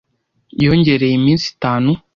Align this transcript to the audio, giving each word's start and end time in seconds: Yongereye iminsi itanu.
Yongereye 0.63 1.13
iminsi 1.19 1.45
itanu. 1.53 1.91